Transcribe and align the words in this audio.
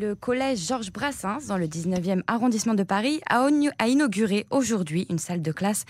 le 0.00 0.14
collège 0.14 0.66
Georges 0.66 0.92
Brassens, 0.92 1.48
dans 1.48 1.58
le 1.58 1.66
19e 1.66 2.22
arrondissement 2.26 2.74
de 2.74 2.82
Paris, 2.82 3.20
a, 3.28 3.46
inauguré 3.86 4.46
aujourd'hui 4.50 5.06
une 5.10 5.18
salle 5.18 5.42
de 5.42 5.52
classe 5.52 5.84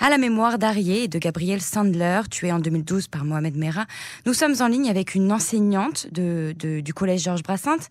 à 0.00 0.08
la 0.08 0.16
mémoire 0.16 0.58
d'Arié 0.58 1.04
et 1.04 1.08
de 1.08 1.18
Gabriel 1.18 1.60
Sandler, 1.60 2.22
tué 2.30 2.52
en 2.52 2.58
2012 2.58 3.08
par 3.08 3.24
Mohamed 3.24 3.56
Merah. 3.56 3.84
Nous 4.24 4.32
sommes 4.32 4.54
en 4.60 4.66
ligne 4.66 4.88
avec 4.88 5.14
une 5.14 5.30
enseignante 5.30 6.06
du 6.10 6.94
collège 6.94 7.24
Georges 7.24 7.42
Brassens, 7.42 7.88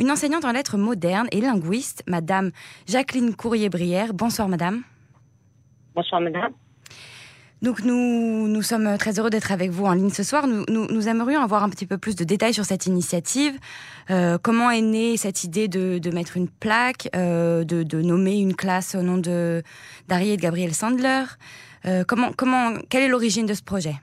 une 0.00 0.10
enseignante 0.10 0.44
en 0.44 0.50
lettres 0.50 0.76
modernes 0.76 1.28
et 1.30 1.40
linguiste, 1.40 2.02
Madame 2.08 2.50
Jacqueline 2.88 3.36
Courrier-Brière. 3.36 4.14
Bonsoir, 4.14 4.48
Madame. 4.48 4.82
Bonsoir, 5.94 6.20
Madame. 6.20 6.52
Donc 7.64 7.82
nous, 7.82 8.46
nous 8.46 8.60
sommes 8.60 8.98
très 8.98 9.18
heureux 9.18 9.30
d'être 9.30 9.50
avec 9.50 9.70
vous 9.70 9.86
en 9.86 9.94
ligne 9.94 10.10
ce 10.10 10.22
soir. 10.22 10.46
Nous, 10.46 10.66
nous, 10.68 11.08
aimerions 11.08 11.40
avoir 11.40 11.64
un 11.64 11.70
petit 11.70 11.86
peu 11.86 11.96
plus 11.96 12.14
de 12.14 12.22
détails 12.22 12.52
sur 12.52 12.66
cette 12.66 12.84
initiative. 12.84 13.54
Euh, 14.10 14.36
comment 14.36 14.70
est 14.70 14.82
née 14.82 15.16
cette 15.16 15.44
idée 15.44 15.66
de, 15.66 16.10
mettre 16.10 16.36
une 16.36 16.50
plaque, 16.50 17.08
euh, 17.16 17.64
de, 17.64 18.02
nommer 18.02 18.38
une 18.38 18.54
classe 18.54 18.94
au 18.94 19.00
nom 19.00 19.16
de 19.16 19.62
d'Ari 20.08 20.32
et 20.32 20.36
de 20.36 20.42
Gabriel 20.42 20.74
Sandler? 20.74 21.24
Euh, 21.86 22.04
comment, 22.06 22.32
comment, 22.36 22.74
Quelle 22.90 23.04
est 23.04 23.08
l'origine 23.08 23.46
de 23.46 23.54
ce 23.54 23.62
projet? 23.62 23.94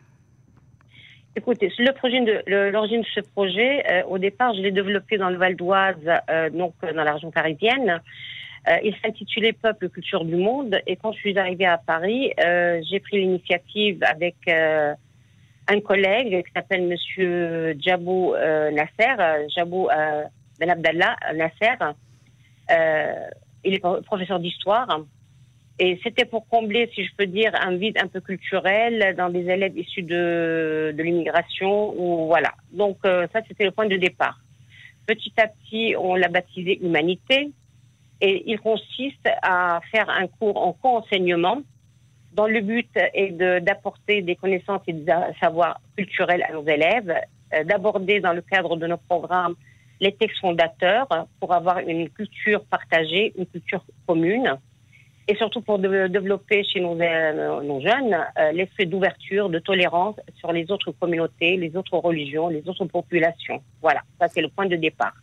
Écoutez, 1.35 1.71
projet 1.97 2.19
de 2.19 2.71
l'origine 2.71 3.01
de 3.01 3.07
ce 3.13 3.21
projet, 3.21 3.83
au 4.09 4.17
départ, 4.17 4.55
je 4.55 4.61
l'ai 4.61 4.71
développé 4.71 5.19
dans 5.19 5.29
le 5.29 5.37
Val 5.37 5.55
d'Oise, 5.55 6.03
donc 6.51 6.73
dans 6.81 7.03
la 7.03 7.13
région 7.13 7.29
parisienne. 7.29 8.01
Euh, 8.67 8.77
il 8.83 8.95
s'intitulait 9.03 9.53
Peuple, 9.53 9.89
culture 9.89 10.23
du 10.23 10.35
monde. 10.35 10.79
Et 10.85 10.95
quand 10.95 11.11
je 11.13 11.19
suis 11.19 11.37
arrivée 11.37 11.65
à 11.65 11.77
Paris, 11.77 12.31
euh, 12.43 12.81
j'ai 12.89 12.99
pris 12.99 13.19
l'initiative 13.19 14.03
avec 14.03 14.35
euh, 14.47 14.93
un 15.67 15.79
collègue 15.81 16.43
qui 16.45 16.51
s'appelle 16.53 16.83
Monsieur 16.87 17.75
Djabou 17.79 18.33
Nasser, 18.35 19.47
Djabou 19.49 19.87
Ben 20.59 20.69
Abdallah 20.69 21.15
Nasser. 21.33 21.77
il 23.63 23.73
est 23.73 23.79
professeur 23.79 24.39
d'histoire. 24.39 25.01
Et 25.79 25.99
c'était 26.03 26.25
pour 26.25 26.47
combler, 26.47 26.91
si 26.93 27.03
je 27.03 27.09
peux 27.17 27.25
dire, 27.25 27.51
un 27.59 27.75
vide 27.75 27.97
un 27.99 28.07
peu 28.07 28.19
culturel 28.21 29.15
dans 29.17 29.29
des 29.29 29.49
élèves 29.49 29.75
issus 29.75 30.03
de, 30.03 30.93
de 30.95 31.01
l'immigration. 31.01 32.25
Voilà. 32.27 32.53
Donc 32.71 32.97
ça, 33.03 33.41
c'était 33.47 33.65
le 33.65 33.71
point 33.71 33.87
de 33.87 33.97
départ. 33.97 34.39
Petit 35.07 35.33
à 35.37 35.47
petit, 35.47 35.95
on 35.97 36.15
l'a 36.15 36.27
baptisé 36.27 36.79
Humanité. 36.83 37.51
Et 38.21 38.43
il 38.45 38.59
consiste 38.59 39.27
à 39.41 39.81
faire 39.91 40.09
un 40.09 40.27
cours 40.27 40.57
en 40.57 40.73
co-enseignement 40.73 41.61
dont 42.33 42.45
le 42.45 42.61
but 42.61 42.89
est 43.13 43.31
d'apporter 43.61 44.21
des 44.21 44.35
connaissances 44.35 44.81
et 44.87 44.93
des 44.93 45.13
savoirs 45.39 45.81
culturels 45.97 46.43
à 46.47 46.53
nos 46.53 46.65
élèves, 46.65 47.13
euh, 47.53 47.63
d'aborder 47.65 48.21
dans 48.21 48.31
le 48.31 48.41
cadre 48.41 48.77
de 48.77 48.87
nos 48.87 48.97
programmes 48.97 49.55
les 49.99 50.13
textes 50.13 50.39
fondateurs 50.39 51.07
pour 51.39 51.53
avoir 51.53 51.79
une 51.79 52.09
culture 52.09 52.63
partagée, 52.65 53.33
une 53.37 53.45
culture 53.45 53.83
commune, 54.07 54.57
et 55.27 55.35
surtout 55.35 55.61
pour 55.61 55.77
développer 55.77 56.63
chez 56.63 56.79
nos, 56.79 56.99
euh, 56.99 57.79
jeunes 57.79 58.17
euh, 58.39 58.51
l'effet 58.51 58.85
d'ouverture, 58.85 59.49
de 59.49 59.59
tolérance 59.59 60.15
sur 60.39 60.51
les 60.51 60.71
autres 60.71 60.91
communautés, 60.91 61.55
les 61.57 61.75
autres 61.75 61.97
religions, 61.97 62.49
les 62.49 62.67
autres 62.67 62.85
populations. 62.85 63.61
Voilà, 63.81 64.01
ça 64.19 64.27
c'est 64.27 64.41
le 64.41 64.49
point 64.49 64.65
de 64.65 64.75
départ. 64.75 65.13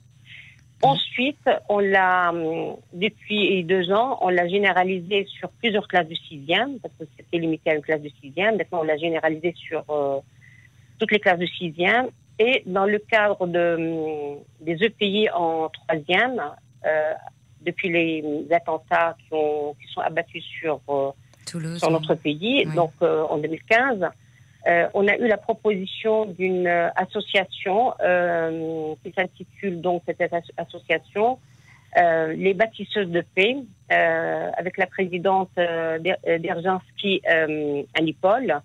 Ensuite, 0.82 1.48
on 1.68 1.80
l'a, 1.80 2.30
hum, 2.30 2.76
depuis 2.92 3.64
deux 3.64 3.90
ans, 3.90 4.18
on 4.20 4.28
l'a 4.28 4.46
généralisé 4.48 5.26
sur 5.26 5.50
plusieurs 5.50 5.88
classes 5.88 6.08
de 6.08 6.14
sixième, 6.14 6.78
parce 6.78 6.94
que 6.94 7.04
c'était 7.16 7.38
limité 7.38 7.70
à 7.70 7.74
une 7.74 7.82
classe 7.82 8.02
de 8.02 8.10
sixième. 8.20 8.56
Maintenant, 8.56 8.80
on 8.80 8.84
l'a 8.84 8.96
généralisé 8.96 9.54
sur 9.56 9.84
euh, 9.90 10.20
toutes 10.98 11.10
les 11.10 11.18
classes 11.18 11.40
de 11.40 11.46
sixième. 11.46 12.08
Et 12.38 12.62
dans 12.66 12.84
le 12.84 13.00
cadre 13.00 13.46
de, 13.48 14.36
hum, 14.36 14.38
des 14.60 14.84
EPI 14.84 15.28
en 15.34 15.68
troisième, 15.68 16.40
euh, 16.86 17.14
depuis 17.60 17.88
les 17.88 18.46
attentats 18.52 19.16
qui, 19.18 19.34
ont, 19.34 19.74
qui 19.74 19.92
sont 19.92 20.00
abattus 20.00 20.44
sur, 20.44 20.80
euh, 20.88 21.10
sur 21.44 21.90
notre 21.90 22.14
pays, 22.14 22.64
donc 22.66 22.92
en 23.00 23.36
2015, 23.38 24.02
euh, 24.02 24.06
on 24.94 25.08
a 25.08 25.16
eu 25.16 25.26
la 25.26 25.38
proposition 25.38 26.26
d'une 26.26 26.66
euh, 26.66 26.88
association 26.96 27.94
euh, 28.00 28.94
qui 29.02 29.12
s'intitule 29.12 29.80
donc 29.80 30.02
cette 30.06 30.22
association 30.56 31.38
les 31.96 32.54
bâtisseuses 32.54 33.08
de 33.08 33.24
paix 33.34 33.56
avec 33.88 34.76
la 34.76 34.86
présidente 34.86 35.50
d'Erginski 35.56 37.22
Anipol 37.94 38.60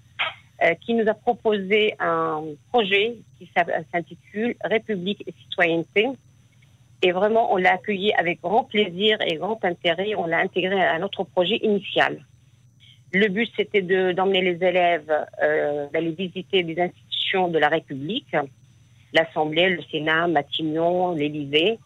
qui 0.82 0.94
nous 0.94 1.10
a 1.10 1.14
proposé 1.14 1.96
un 2.00 2.44
projet 2.70 3.16
qui 3.40 3.50
s'intitule 3.92 4.56
République 4.64 5.24
et 5.26 5.34
citoyenneté. 5.42 6.10
Et 7.02 7.12
vraiment, 7.12 7.52
on 7.54 7.58
l'a 7.58 7.74
accueilli 7.74 8.14
avec 8.14 8.42
grand 8.42 8.66
plaisir 8.66 9.18
et 9.26 9.36
grand 9.38 9.64
intérêt. 9.64 10.16
On 10.16 10.28
l'a 10.28 10.40
intégré 10.40 10.80
à 10.82 11.00
notre 11.00 11.24
projet 11.24 11.60
initial. 11.64 12.24
Le 13.14 13.28
but, 13.28 13.50
c'était 13.56 13.82
d'emmener 14.14 14.42
les 14.42 14.68
élèves 14.68 15.12
euh, 15.42 15.88
d'aller 15.94 16.12
visiter 16.12 16.64
des 16.64 16.80
institutions 16.82 17.48
de 17.48 17.60
la 17.60 17.70
République, 17.70 18.36
l'Assemblée, 19.14 19.70
le 19.70 19.84
Sénat, 19.92 20.28
Matignon, 20.28 21.14
l'Élysée, 21.14 21.78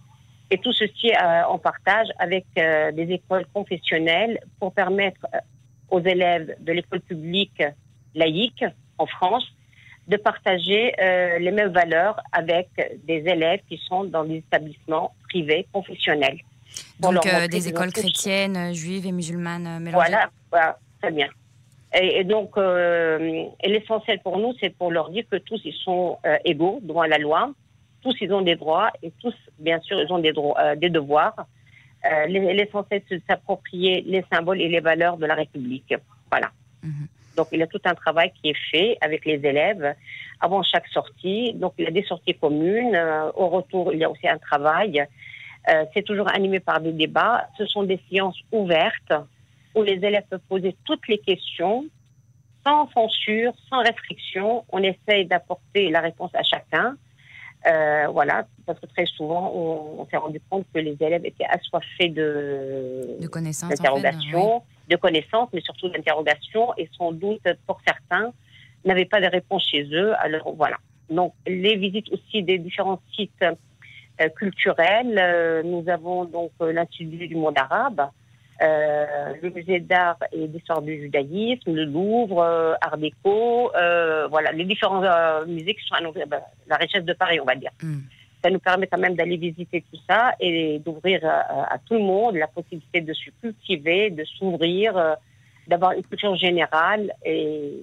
et 0.49 0.57
tout 0.57 0.71
ceci 0.71 1.11
euh, 1.11 1.43
en 1.43 1.57
partage 1.57 2.07
avec 2.19 2.45
euh, 2.57 2.91
des 2.91 3.11
écoles 3.11 3.45
confessionnelles 3.53 4.39
pour 4.59 4.71
permettre 4.73 5.25
euh, 5.33 5.39
aux 5.89 5.99
élèves 5.99 6.55
de 6.59 6.71
l'école 6.71 7.01
publique 7.01 7.61
laïque 8.15 8.63
en 8.97 9.05
France 9.05 9.45
de 10.07 10.15
partager 10.15 10.94
les 11.38 11.51
mêmes 11.51 11.73
valeurs 11.73 12.17
avec 12.31 12.69
des 13.05 13.23
élèves 13.25 13.59
qui 13.67 13.77
sont 13.89 14.05
dans 14.05 14.23
des 14.23 14.38
établissements 14.38 15.13
privés 15.27 15.67
confessionnels. 15.73 16.39
Donc 17.01 17.27
des 17.51 17.67
écoles 17.67 17.91
chrétiennes, 17.91 18.73
juives 18.73 19.05
et 19.05 19.11
musulmanes 19.11 19.79
mélangées. 19.79 19.91
Voilà, 19.91 20.29
voilà 20.49 20.77
très 21.07 21.16
bien. 21.16 21.29
Et, 22.00 22.23
donc, 22.25 22.57
euh, 22.57 23.45
l'essentiel 23.63 24.19
pour 24.19 24.38
nous, 24.38 24.53
c'est 24.59 24.75
pour 24.75 24.91
leur 24.91 25.09
dire 25.09 25.23
que 25.31 25.38
tous, 25.38 25.62
ils 25.63 25.73
sont 25.73 26.18
euh, 26.25 26.38
égaux 26.44 26.79
devant 26.84 27.03
la 27.03 27.18
loi. 27.18 27.51
Tous, 28.01 28.16
ils 28.19 28.31
ont 28.34 28.41
des 28.41 28.56
droits 28.56 28.91
et 29.01 29.12
tous, 29.22 29.34
bien 29.57 29.79
sûr, 29.79 30.00
ils 30.01 30.12
ont 30.12 30.19
des, 30.19 30.34
droits, 30.34 30.59
euh, 30.59 30.75
des 30.75 30.90
devoirs. 30.90 31.47
l'essentiel, 32.28 33.01
c'est 33.07 33.16
de 33.16 33.22
s'approprier 33.28 34.03
les 34.06 34.23
symboles 34.31 34.62
et 34.62 34.68
les 34.68 34.81
valeurs 34.81 35.18
de 35.18 35.25
la 35.25 35.35
République. 35.35 35.94
Voilà. 36.29 36.51
Mhm. 36.84 37.07
Donc, 37.38 37.47
il 37.53 37.59
y 37.59 37.63
a 37.63 37.68
tout 37.68 37.81
un 37.85 37.95
travail 37.95 38.31
qui 38.41 38.50
est 38.50 38.62
fait 38.72 38.97
avec 39.00 39.25
les 39.25 39.39
élèves 39.51 39.95
avant 40.41 40.63
chaque 40.63 40.88
sortie. 40.88 41.53
Donc, 41.53 41.74
il 41.78 41.85
y 41.85 41.88
a 41.88 41.91
des 41.91 42.03
sorties 42.03 42.34
communes. 42.34 42.97
au 43.35 43.47
retour, 43.47 43.94
il 43.94 44.00
y 44.00 44.03
a 44.03 44.09
aussi 44.09 44.28
un 44.28 44.39
travail. 44.39 45.06
c'est 45.94 46.03
toujours 46.03 46.29
animé 46.34 46.59
par 46.59 46.81
des 46.81 46.94
débats. 46.94 47.47
Ce 47.57 47.66
sont 47.66 47.84
des 47.84 48.00
séances 48.09 48.39
ouvertes 48.51 49.13
où 49.77 49.83
les 49.83 49.93
élèves 49.93 50.25
peuvent 50.29 50.47
poser 50.49 50.75
toutes 50.85 51.07
les 51.07 51.19
questions 51.19 51.85
sans 52.65 52.89
censure, 52.91 53.53
sans 53.69 53.81
restriction. 53.83 54.65
On 54.69 54.81
essaye 54.83 55.25
d'apporter 55.25 55.89
la 55.89 56.01
réponse 56.01 56.31
à 56.33 56.43
chacun. 56.43 56.97
Euh, 57.67 58.07
voilà, 58.07 58.47
parce 58.65 58.79
que 58.79 58.85
très 58.88 59.05
souvent, 59.05 59.51
on, 59.53 60.05
s'est 60.09 60.17
rendu 60.17 60.39
compte 60.49 60.65
que 60.73 60.79
les 60.79 60.95
élèves 60.99 61.25
étaient 61.25 61.45
assoiffés 61.45 62.09
de, 62.09 63.17
de 63.19 63.27
connaissances, 63.27 63.69
d'interrogations, 63.69 64.63
de 64.89 64.95
connaissances, 64.95 65.49
mais 65.53 65.61
surtout 65.61 65.89
d'interrogations, 65.89 66.73
et 66.77 66.89
sans 66.97 67.11
doute, 67.11 67.41
pour 67.65 67.79
certains, 67.85 68.31
n'avaient 68.85 69.05
pas 69.05 69.21
de 69.21 69.27
réponse 69.27 69.67
chez 69.69 69.83
eux. 69.91 70.13
Alors 70.19 70.53
voilà. 70.55 70.77
Donc, 71.09 71.33
les 71.45 71.75
visites 71.75 72.11
aussi 72.11 72.44
des 72.44 72.57
différents 72.57 73.01
sites 73.15 73.44
euh, 74.21 74.29
culturels. 74.29 75.17
Euh, 75.17 75.63
nous 75.63 75.89
avons 75.89 76.25
donc 76.25 76.51
l'Institut 76.59 77.27
du 77.27 77.35
monde 77.35 77.57
arabe, 77.57 78.09
le 78.62 79.50
musée 79.50 79.79
d'art 79.79 80.18
et 80.31 80.47
d'histoire 80.47 80.81
du 80.81 81.00
judaïsme, 81.01 81.73
le 81.73 81.85
Louvre, 81.85 82.41
euh, 82.41 82.73
Art 82.81 82.97
déco, 82.97 83.72
euh, 83.75 84.28
voilà, 84.28 84.51
les 84.51 84.66
différents 84.66 85.03
euh, 85.03 85.45
musées 85.45 85.75
qui 85.75 85.85
sont 85.85 85.95
annoncés, 85.95 86.23
ben, 86.28 86.41
la 86.68 86.78
richesse 86.78 87.03
de 87.03 87.13
Paris, 87.13 87.40
on 87.40 87.45
va 87.45 87.56
dire. 87.56 87.72
Hmm. 87.81 88.00
Ça 88.44 88.50
nous 88.50 88.59
permet 88.59 88.88
quand 88.88 89.00
même 89.00 89.16
d'aller 89.16 89.38
visiter 89.38 89.84
tout 89.91 90.00
ça 90.07 90.34
et 90.40 90.79
d'ouvrir 90.79 91.25
à 91.25 91.77
tout 91.83 91.95
le 91.95 92.01
monde 92.01 92.36
la 92.36 92.48
possibilité 92.48 93.01
de 93.01 93.12
se 93.12 93.31
cultiver, 93.42 94.12
de 94.12 94.24
s'ouvrir, 94.24 95.18
d'avoir 95.68 95.94
une 95.94 96.04
culture 96.04 96.36
générale. 96.36 97.12
Et 97.25 97.74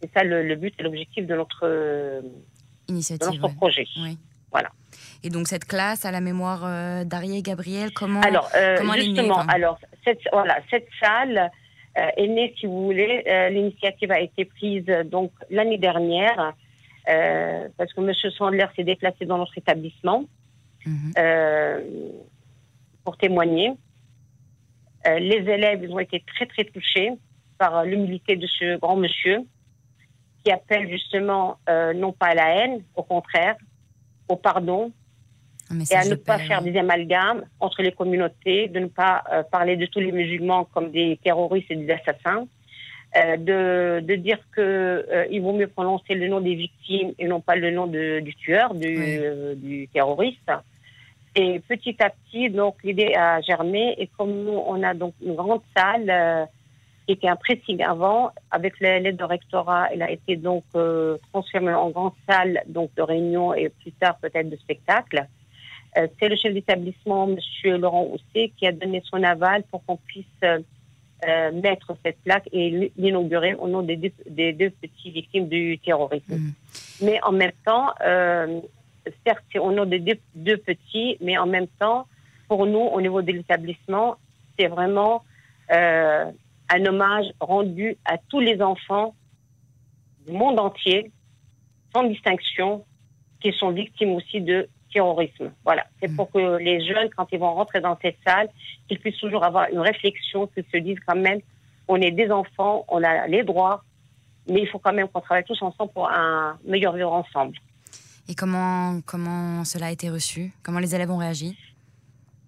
c'est 0.00 0.10
ça 0.12 0.24
le, 0.24 0.54
but 0.56 0.74
et 0.78 0.82
l'objectif 0.82 1.26
de 1.26 1.34
notre, 1.34 2.22
Initiative, 2.88 3.30
de 3.30 3.42
notre 3.42 3.56
projet. 3.56 3.86
Voilà. 4.56 4.70
Et 5.22 5.28
donc 5.28 5.48
cette 5.48 5.66
classe 5.66 6.06
à 6.06 6.10
la 6.10 6.22
mémoire 6.22 6.62
euh, 6.64 7.04
d'Arié 7.04 7.38
et 7.38 7.42
Gabriel, 7.42 7.90
comment 7.92 8.20
Alors 8.22 8.48
euh, 8.56 8.76
comment 8.78 8.94
elle 8.94 9.18
est 9.18 9.22
née, 9.22 9.30
alors 9.48 9.78
cette 10.02 10.20
voilà 10.32 10.56
cette 10.70 10.88
salle 10.98 11.50
euh, 11.98 12.08
est 12.16 12.26
née, 12.26 12.54
si 12.58 12.64
vous 12.64 12.84
voulez, 12.84 13.22
l'initiative 13.50 14.10
a 14.12 14.20
été 14.20 14.46
prise 14.46 14.86
donc 15.04 15.32
l'année 15.50 15.76
dernière 15.76 16.54
parce 17.04 17.92
que 17.92 18.00
Monsieur 18.00 18.30
Sandler 18.30 18.66
s'est 18.74 18.84
déplacé 18.84 19.26
dans 19.26 19.36
notre 19.36 19.56
établissement 19.58 20.24
mhm. 20.86 21.12
pour 23.04 23.18
témoigner. 23.18 23.74
les 25.04 25.42
élèves 25.56 25.80
ils 25.84 25.92
ont 25.92 26.00
été 26.00 26.24
très 26.34 26.46
très 26.46 26.64
touchés 26.64 27.12
par 27.58 27.84
l'humilité 27.84 28.36
de 28.36 28.46
ce 28.46 28.78
grand 28.78 28.96
monsieur 28.96 29.38
qui 30.42 30.50
appelle 30.50 30.88
justement 30.90 31.58
non 31.94 32.12
pas 32.12 32.28
à 32.28 32.34
la 32.34 32.48
haine, 32.56 32.82
au 32.94 33.02
contraire, 33.02 33.56
au 34.28 34.36
pardon, 34.36 34.92
et 35.90 35.94
à 35.96 36.04
ne 36.04 36.14
pas 36.14 36.38
faire 36.38 36.62
des 36.62 36.76
amalgames 36.76 37.44
entre 37.58 37.82
les 37.82 37.92
communautés, 37.92 38.68
de 38.68 38.80
ne 38.80 38.86
pas 38.86 39.24
euh, 39.32 39.42
parler 39.42 39.76
de 39.76 39.86
tous 39.86 39.98
les 39.98 40.12
musulmans 40.12 40.64
comme 40.72 40.90
des 40.90 41.18
terroristes 41.24 41.70
et 41.70 41.76
des 41.76 41.90
assassins, 41.90 42.46
euh, 43.16 43.36
de, 43.36 44.06
de, 44.06 44.14
dire 44.14 44.38
que 44.52 44.60
euh, 44.60 45.26
il 45.30 45.40
vaut 45.40 45.52
mieux 45.52 45.66
prononcer 45.66 46.14
le 46.14 46.28
nom 46.28 46.40
des 46.40 46.54
victimes 46.54 47.12
et 47.18 47.26
non 47.26 47.40
pas 47.40 47.56
le 47.56 47.70
nom 47.70 47.86
de, 47.86 48.20
du 48.20 48.34
tueur, 48.36 48.74
du, 48.74 49.18
du, 49.56 49.88
terroriste. 49.88 50.52
Et 51.34 51.60
petit 51.60 51.96
à 52.00 52.10
petit, 52.10 52.48
donc 52.48 52.76
l'idée 52.84 53.14
a 53.14 53.40
germé 53.40 53.94
et 53.98 54.06
comme 54.16 54.44
nous 54.44 54.62
on 54.66 54.82
a 54.82 54.94
donc 54.94 55.14
une 55.22 55.34
grande 55.34 55.60
salle 55.76 56.48
qui 57.06 57.12
était 57.12 57.28
un 57.28 57.36
pressing 57.36 57.82
avant, 57.82 58.32
avec 58.50 58.80
l'aide 58.80 59.16
de 59.16 59.24
rectorat, 59.24 59.88
elle 59.92 60.02
a 60.02 60.10
été 60.10 60.36
donc 60.36 60.64
transformée 61.32 61.72
en 61.72 61.90
grande 61.90 62.12
salle 62.28 62.62
donc 62.66 62.92
de 62.96 63.02
réunion 63.02 63.54
et 63.54 63.68
plus 63.68 63.92
tard 63.92 64.16
peut-être 64.18 64.50
de 64.50 64.56
spectacle. 64.56 65.26
Euh, 65.96 66.06
c'est 66.18 66.28
le 66.28 66.36
chef 66.36 66.52
d'établissement, 66.52 67.28
M. 67.28 67.38
Laurent 67.78 68.06
Housset, 68.12 68.52
qui 68.56 68.66
a 68.66 68.72
donné 68.72 69.02
son 69.06 69.22
aval 69.22 69.62
pour 69.70 69.84
qu'on 69.84 69.96
puisse 69.96 70.24
euh, 70.44 70.58
euh, 71.26 71.52
mettre 71.52 71.96
cette 72.04 72.18
plaque 72.22 72.48
et 72.52 72.92
l'inaugurer 72.96 73.54
au 73.54 73.68
nom 73.68 73.82
des 73.82 73.96
deux, 73.96 74.12
des 74.28 74.52
deux 74.52 74.70
petites 74.70 75.12
victimes 75.12 75.48
du 75.48 75.78
terrorisme. 75.78 76.34
Mm. 76.34 76.52
Mais 77.02 77.18
en 77.22 77.32
même 77.32 77.52
temps, 77.64 77.92
certes, 78.00 79.44
c'est 79.52 79.58
au 79.58 79.72
nom 79.72 79.84
des 79.84 79.98
deux, 80.34 80.56
petits, 80.56 81.16
mais 81.20 81.38
en 81.38 81.46
même 81.46 81.66
temps, 81.78 82.06
pour 82.48 82.66
nous, 82.66 82.78
au 82.78 83.00
niveau 83.00 83.22
de 83.22 83.32
l'établissement, 83.32 84.16
c'est 84.58 84.68
vraiment 84.68 85.24
un 86.68 86.84
hommage 86.86 87.26
rendu 87.40 87.96
à 88.04 88.18
tous 88.18 88.40
les 88.40 88.60
enfants 88.60 89.14
du 90.26 90.32
monde 90.32 90.58
entier, 90.58 91.12
sans 91.94 92.04
distinction, 92.04 92.84
qui 93.40 93.52
sont 93.52 93.70
victimes 93.70 94.12
aussi 94.12 94.40
de 94.40 94.68
terrorisme. 94.92 95.52
Voilà, 95.64 95.86
c'est 96.00 96.14
pour 96.14 96.30
que 96.30 96.56
les 96.58 96.84
jeunes, 96.84 97.10
quand 97.16 97.28
ils 97.32 97.38
vont 97.38 97.54
rentrer 97.54 97.80
dans 97.80 97.98
cette 98.00 98.18
salle, 98.26 98.48
qu'ils 98.88 98.98
puissent 98.98 99.18
toujours 99.18 99.44
avoir 99.44 99.68
une 99.70 99.80
réflexion, 99.80 100.46
qu'ils 100.48 100.64
se 100.72 100.78
disent 100.78 100.98
quand 101.06 101.16
même, 101.16 101.40
on 101.88 101.96
est 101.96 102.10
des 102.10 102.30
enfants, 102.30 102.84
on 102.88 103.02
a 103.04 103.26
les 103.26 103.44
droits, 103.44 103.84
mais 104.48 104.62
il 104.62 104.68
faut 104.68 104.78
quand 104.78 104.92
même 104.92 105.08
qu'on 105.08 105.20
travaille 105.20 105.44
tous 105.44 105.60
ensemble 105.62 105.92
pour 105.92 106.08
un 106.08 106.58
meilleur 106.64 106.94
vivre 106.94 107.12
ensemble. 107.12 107.56
Et 108.28 108.34
comment, 108.34 109.00
comment 109.06 109.64
cela 109.64 109.86
a 109.86 109.90
été 109.90 110.10
reçu? 110.10 110.52
Comment 110.62 110.80
les 110.80 110.94
élèves 110.94 111.10
ont 111.10 111.18
réagi? 111.18 111.56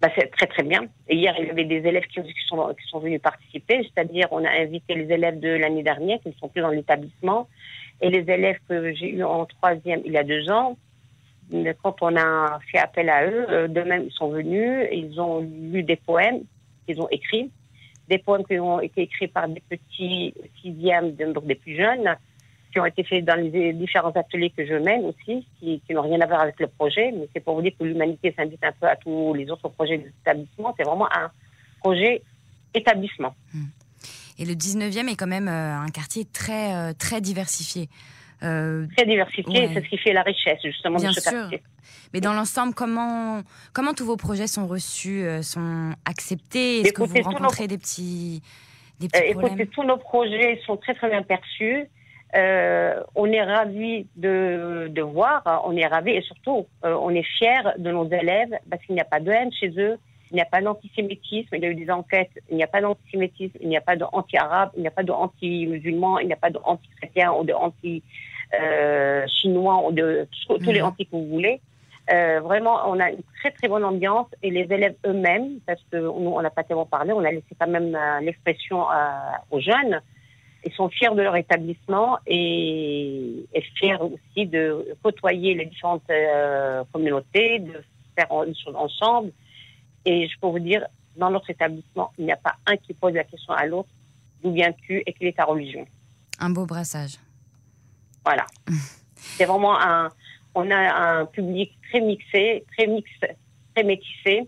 Bah, 0.01 0.09
c'est 0.15 0.31
très 0.31 0.47
très 0.47 0.63
bien. 0.63 0.81
Et 1.09 1.15
hier, 1.15 1.35
il 1.39 1.47
y 1.47 1.49
avait 1.49 1.65
des 1.65 1.85
élèves 1.87 2.05
qui, 2.07 2.21
qui, 2.21 2.45
sont, 2.47 2.73
qui 2.73 2.87
sont 2.89 2.99
venus 2.99 3.21
participer, 3.21 3.81
c'est-à-dire 3.83 4.27
on 4.31 4.43
a 4.45 4.49
invité 4.49 4.95
les 4.95 5.11
élèves 5.13 5.39
de 5.39 5.49
l'année 5.49 5.83
dernière 5.83 6.19
qui 6.21 6.29
ne 6.29 6.33
sont 6.33 6.47
plus 6.47 6.61
dans 6.61 6.69
l'établissement, 6.69 7.47
et 8.01 8.09
les 8.09 8.31
élèves 8.31 8.59
que 8.67 8.93
j'ai 8.93 9.09
eus 9.09 9.23
en 9.23 9.45
troisième 9.45 10.01
il 10.05 10.13
y 10.13 10.17
a 10.17 10.23
deux 10.23 10.49
ans, 10.49 10.77
quand 11.81 11.95
on 12.01 12.15
a 12.15 12.59
fait 12.71 12.77
appel 12.77 13.09
à 13.09 13.25
eux, 13.25 13.45
euh, 13.49 13.67
de 13.67 13.81
même, 13.81 14.03
ils 14.05 14.11
sont 14.11 14.29
venus, 14.29 14.87
ils 14.91 15.19
ont 15.19 15.39
lu 15.39 15.83
des 15.83 15.95
poèmes 15.95 16.41
qu'ils 16.85 17.01
ont 17.01 17.09
écrits, 17.09 17.49
des 18.07 18.19
poèmes 18.19 18.45
qui 18.45 18.59
ont 18.59 18.79
été 18.79 19.01
écrits 19.01 19.27
par 19.27 19.47
des 19.47 19.61
petits 19.67 20.33
sixièmes, 20.61 21.11
donc 21.13 21.45
des 21.45 21.55
plus 21.55 21.75
jeunes, 21.75 22.15
qui 22.71 22.79
ont 22.79 22.85
été 22.85 23.03
faits 23.03 23.25
dans 23.25 23.39
les 23.39 23.73
différents 23.73 24.11
ateliers 24.11 24.51
que 24.55 24.65
je 24.65 24.75
mène 24.75 25.05
aussi, 25.05 25.45
qui, 25.59 25.81
n'ont 25.89 26.03
rien 26.03 26.21
à 26.21 26.27
voir 26.27 26.41
avec 26.41 26.59
le 26.59 26.67
projet, 26.67 27.11
mais 27.11 27.27
c'est 27.33 27.43
pour 27.43 27.55
vous 27.55 27.61
dire 27.61 27.71
que 27.79 27.83
l'humanité 27.83 28.33
s'invite 28.37 28.63
un 28.63 28.71
peu 28.79 28.87
à 28.87 28.95
tous 28.95 29.33
les 29.33 29.49
autres 29.49 29.69
projets 29.69 29.97
d'établissement. 29.97 30.73
C'est 30.77 30.83
vraiment 30.83 31.11
un 31.11 31.31
projet 31.81 32.21
établissement. 32.73 33.35
Et 34.37 34.45
le 34.45 34.53
19e 34.53 35.09
est 35.09 35.15
quand 35.15 35.27
même 35.27 35.47
euh, 35.47 35.77
un 35.77 35.89
quartier 35.89 36.25
très, 36.25 36.75
euh, 36.75 36.93
très 36.97 37.21
diversifié. 37.21 37.89
Euh, 38.41 38.87
très 38.95 39.05
diversifié, 39.05 39.69
c'est 39.73 39.83
ce 39.83 39.89
qui 39.89 39.97
fait 39.97 40.13
la 40.13 40.21
richesse 40.21 40.59
justement 40.63 40.97
Bien 40.97 41.09
de 41.09 41.15
ce 41.15 41.29
sûr. 41.29 41.49
Mais 42.13 42.21
dans 42.21 42.33
l'ensemble, 42.33 42.73
comment, 42.73 43.41
comment 43.73 43.93
tous 43.93 44.05
vos 44.05 44.15
projets 44.15 44.47
sont 44.47 44.65
reçus, 44.65 45.25
sont 45.41 45.91
acceptés? 46.05 46.79
Est-ce 46.79 46.93
que 46.93 47.03
vous 47.03 47.21
rencontrez 47.21 47.67
des 47.67 47.77
petits, 47.77 48.41
des 48.99 49.07
petits 49.07 49.23
euh, 49.23 49.31
problèmes? 49.31 49.53
Écoutez, 49.53 49.67
tous 49.67 49.83
nos 49.83 49.97
projets 49.97 50.61
sont 50.65 50.77
très 50.77 50.93
très 50.93 51.09
bien 51.09 51.23
perçus. 51.23 51.85
On 52.33 53.25
est 53.25 53.43
ravis 53.43 54.07
de, 54.15 54.87
de 54.89 55.01
voir, 55.01 55.63
on 55.65 55.75
est 55.75 55.87
ravis 55.87 56.11
et 56.11 56.21
surtout 56.21 56.67
on 56.83 57.09
est 57.09 57.23
fiers 57.23 57.73
de 57.77 57.91
nos 57.91 58.07
élèves 58.07 58.57
parce 58.69 58.83
qu'il 58.83 58.95
n'y 58.95 59.01
a 59.01 59.05
pas 59.05 59.19
de 59.19 59.31
haine 59.31 59.51
chez 59.51 59.73
eux, 59.77 59.97
il 60.31 60.35
n'y 60.35 60.41
a 60.41 60.45
pas 60.45 60.61
d'antisémitisme, 60.61 61.55
il 61.55 61.63
y 61.63 61.65
a 61.65 61.69
eu 61.69 61.75
des 61.75 61.89
enquêtes, 61.89 62.31
il 62.49 62.57
n'y 62.57 62.63
a 62.63 62.67
pas 62.67 62.81
d'antisémitisme, 62.81 63.57
il 63.61 63.69
n'y 63.69 63.77
a 63.77 63.81
pas 63.81 63.95
d'anti-arabe, 63.95 64.71
il 64.75 64.81
n'y 64.81 64.87
a 64.87 64.91
pas 64.91 65.03
d'anti-musulman, 65.03 66.19
il 66.19 66.27
n'y 66.27 66.33
a 66.33 66.37
pas 66.37 66.51
d'anti-chrétien 66.51 67.33
ou 67.33 67.43
d'anti 67.43 68.03
euh, 68.59 69.25
ou 69.45 69.91
de 69.91 70.27
tous 70.47 70.71
les 70.71 70.81
mhm. 70.81 70.87
anti 70.87 71.05
que 71.05 71.11
vous 71.11 71.27
voulez. 71.27 71.61
Euh, 72.11 72.39
vraiment, 72.41 72.79
on 72.87 72.99
a 72.99 73.11
une 73.11 73.21
très 73.39 73.51
très 73.51 73.67
bonne 73.67 73.83
ambiance 73.83 74.27
et 74.41 74.49
les 74.49 74.71
élèves 74.71 74.95
eux-mêmes, 75.05 75.59
parce 75.65 75.81
que 75.91 75.97
nous 75.97 76.33
on 76.35 76.41
n'a 76.41 76.49
pas 76.49 76.63
tellement 76.63 76.85
parlé, 76.85 77.13
on 77.13 77.23
a 77.23 77.31
laissé 77.31 77.55
quand 77.59 77.67
même 77.67 77.95
euh, 77.95 78.19
l'expression 78.21 78.85
aux 79.51 79.59
jeunes. 79.59 80.01
Ils 80.65 80.73
sont 80.73 80.89
fiers 80.89 81.13
de 81.15 81.21
leur 81.21 81.35
établissement 81.35 82.17
et, 82.27 83.45
et 83.53 83.61
fiers 83.75 83.97
aussi 84.01 84.45
de 84.45 84.95
côtoyer 85.01 85.53
les 85.55 85.65
différentes 85.65 86.03
communautés, 86.91 87.59
de 87.59 87.83
faire 88.15 88.43
une 88.43 88.55
chose 88.55 88.75
ensemble. 88.75 89.31
Et 90.05 90.27
je 90.27 90.39
peux 90.39 90.47
vous 90.47 90.59
dire, 90.59 90.85
dans 91.15 91.29
notre 91.29 91.49
établissement, 91.49 92.11
il 92.17 92.25
n'y 92.25 92.31
a 92.31 92.37
pas 92.37 92.55
un 92.65 92.77
qui 92.77 92.93
pose 92.93 93.13
la 93.13 93.23
question 93.23 93.53
à 93.53 93.65
l'autre 93.65 93.89
d'où 94.41 94.53
viens-tu 94.53 95.03
et 95.05 95.13
quelle 95.13 95.29
est 95.29 95.37
ta 95.37 95.45
religion. 95.45 95.85
Un 96.39 96.49
beau 96.49 96.65
brassage. 96.65 97.17
Voilà. 98.23 98.45
C'est 99.15 99.45
vraiment 99.45 99.79
un. 99.79 100.09
On 100.55 100.69
a 100.71 101.19
un 101.19 101.25
public 101.25 101.77
très 101.89 102.01
mixé, 102.01 102.65
très 102.75 102.87
mixé, 102.87 103.35
très 103.75 103.83
métissé. 103.83 104.47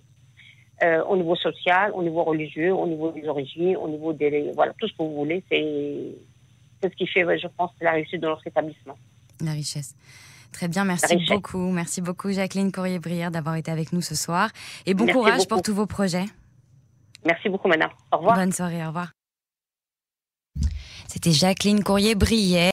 Euh, 0.84 1.04
au 1.04 1.16
niveau 1.16 1.36
social, 1.36 1.92
au 1.94 2.02
niveau 2.02 2.24
religieux, 2.24 2.74
au 2.74 2.88
niveau 2.88 3.12
des 3.12 3.28
origines, 3.28 3.78
au 3.78 3.88
niveau 3.88 4.14
des. 4.14 4.52
Voilà, 4.56 4.74
tout 4.80 4.88
ce 4.88 4.94
que 4.94 5.04
vous 5.04 5.16
voulez. 5.16 5.44
C'est 5.50 6.90
ce 6.90 6.96
qui 6.96 7.06
fait, 7.06 7.24
je 7.38 7.48
pense, 7.56 7.70
la 7.82 7.92
réussite 7.92 8.20
de 8.20 8.28
notre 8.28 8.48
établissement. 8.48 8.98
La 9.44 9.52
richesse. 9.52 9.96
Très 10.52 10.68
bien, 10.68 10.84
merci 10.84 11.18
beaucoup. 11.30 11.70
Merci 11.70 12.02
beaucoup, 12.02 12.32
Jacqueline 12.32 12.72
Courrier-Brière, 12.72 13.30
d'avoir 13.30 13.56
été 13.56 13.70
avec 13.70 13.94
nous 13.94 14.02
ce 14.02 14.16
soir. 14.16 14.50
Et 14.88 14.96
bon 14.96 15.06
courage 15.06 15.48
pour 15.48 15.62
tous 15.62 15.74
vos 15.74 15.86
projets. 15.86 16.26
Merci 17.26 17.48
beaucoup, 17.50 17.68
madame. 17.68 17.92
Au 18.12 18.18
revoir. 18.18 18.36
Bonne 18.36 18.52
soirée, 18.52 18.84
au 18.84 18.88
revoir. 18.88 19.12
C'était 21.08 21.32
Jacqueline 21.32 21.84
Courrier-Brière. 21.84 22.70